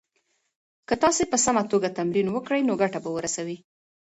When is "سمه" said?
1.45-1.63